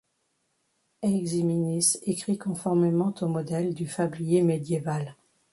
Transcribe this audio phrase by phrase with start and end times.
[1.03, 5.15] Eiximenis écrit conformément au modèle du fablier médiéval.